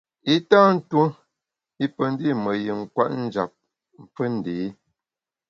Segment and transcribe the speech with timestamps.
[0.33, 0.59] I tâ
[0.89, 1.05] tuo
[1.85, 3.51] i pe ndi’ me yin kwet njap
[4.13, 4.55] fe ndé.